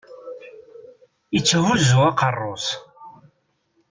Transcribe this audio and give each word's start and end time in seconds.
Itthuzzu 1.37 1.99
aqerru-s. 2.09 2.67